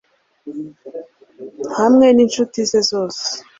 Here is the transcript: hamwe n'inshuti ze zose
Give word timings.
hamwe 1.77 2.07
n'inshuti 2.15 2.59
ze 2.69 2.79
zose 2.91 3.23